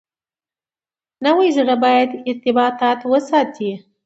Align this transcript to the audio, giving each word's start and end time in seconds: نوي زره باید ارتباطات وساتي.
نوي 1.25 1.49
زره 1.57 1.75
باید 1.83 2.09
ارتباطات 2.29 2.99
وساتي. 3.11 3.71